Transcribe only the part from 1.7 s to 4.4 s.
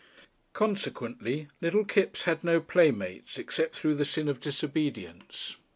Kipps had no playmates, except through the sin of